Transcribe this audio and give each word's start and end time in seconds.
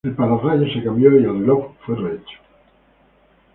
El 0.03 0.15
pararrayos 0.15 0.73
se 0.73 0.83
cambió 0.83 1.11
y 1.13 1.17
el 1.23 1.41
reloj 1.41 1.73
fue 1.85 1.95
rehecho. 1.95 2.39